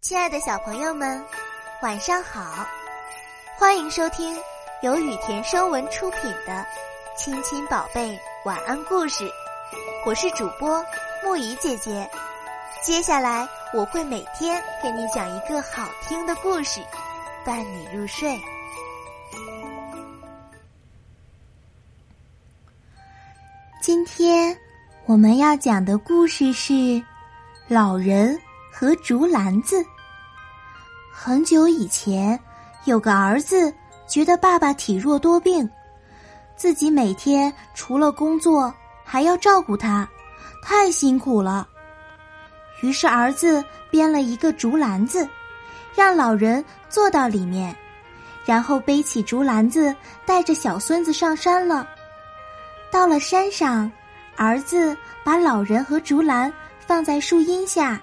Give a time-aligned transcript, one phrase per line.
[0.00, 1.22] 亲爱的小朋友们，
[1.82, 2.66] 晚上好！
[3.58, 4.34] 欢迎收听
[4.82, 6.52] 由雨田声文出品的
[7.18, 9.24] 《亲亲宝贝晚安故事》，
[10.06, 10.82] 我是主播
[11.22, 12.10] 木怡姐姐。
[12.82, 16.80] 接下来我会每天给你讲一个好听的故事，
[17.44, 18.40] 伴你入睡。
[23.82, 24.56] 今天
[25.04, 26.72] 我们要讲的故事是
[27.68, 28.36] 《老人
[28.72, 29.78] 和竹篮子》。
[31.22, 32.40] 很久以前，
[32.86, 33.70] 有个儿子
[34.08, 35.68] 觉得爸爸体弱多病，
[36.56, 38.74] 自己每天除了工作
[39.04, 40.08] 还要照顾他，
[40.64, 41.68] 太辛苦了。
[42.80, 45.28] 于是儿子编了一个竹篮子，
[45.94, 47.76] 让老人坐到里面，
[48.46, 51.86] 然后背起竹篮子，带着小孙子上山了。
[52.90, 53.92] 到了山上，
[54.36, 58.00] 儿子把老人和竹篮放在树荫下，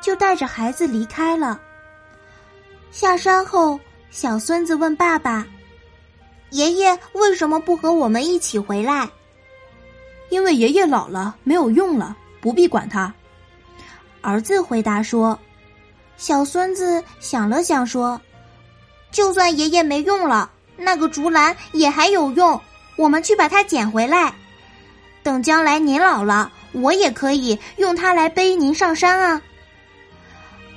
[0.00, 1.60] 就带着孩子离开了。
[2.90, 3.78] 下山后，
[4.10, 5.46] 小孙子问爸爸
[6.50, 9.08] ：“爷爷为什么不和我们一起回来
[10.30, 13.12] ？”“因为爷爷老了，没有用了，不必管他。”
[14.22, 15.38] 儿子回答说。
[16.16, 18.18] 小孙子想了想说
[19.12, 22.58] ：“就算爷爷没用了，那个竹篮也还有用，
[22.96, 24.32] 我们去把它捡回来。
[25.22, 29.42] 等将来您老了，我也可以用它来背您上山啊。”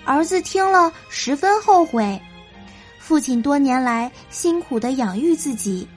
[0.06, 2.20] 儿子听了十分后悔，
[3.00, 5.88] 父亲多年来辛苦的养育自己，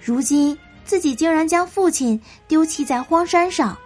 [0.00, 3.76] 如今自己竟然将父亲丢弃在荒山上。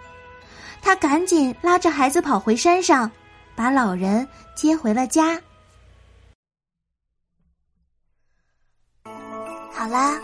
[0.80, 3.10] 他赶紧拉着孩子跑回山上，
[3.56, 5.40] 把老人接回了家。
[9.72, 10.18] 好啦，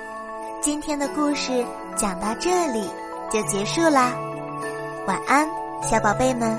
[0.62, 1.64] 今天的故事
[1.96, 2.88] 讲到这里
[3.32, 4.14] 就结束啦，
[5.06, 5.48] 晚安，
[5.82, 6.58] 小宝贝们，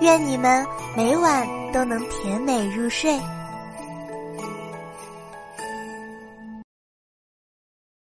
[0.00, 0.66] 愿你们
[0.96, 1.66] 每晚。
[1.76, 3.20] 都能甜美入睡。